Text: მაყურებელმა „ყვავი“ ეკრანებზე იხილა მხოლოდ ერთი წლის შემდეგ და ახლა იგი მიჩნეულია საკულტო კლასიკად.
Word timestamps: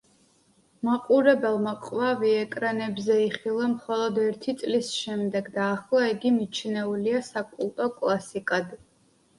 მაყურებელმა 0.87 1.73
„ყვავი“ 1.83 2.31
ეკრანებზე 2.37 3.19
იხილა 3.27 3.67
მხოლოდ 3.75 4.19
ერთი 4.25 4.57
წლის 4.63 4.91
შემდეგ 5.03 5.53
და 5.61 5.69
ახლა 5.77 6.11
იგი 6.17 6.35
მიჩნეულია 6.41 7.25
საკულტო 7.33 7.91
კლასიკად. 8.03 8.77